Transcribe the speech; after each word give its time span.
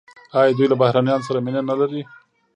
آیا 0.39 0.51
دوی 0.57 0.67
له 0.71 0.75
بهرنیانو 0.81 1.27
سره 1.27 1.39
مینه 1.45 1.61
نلري؟ 1.69 2.01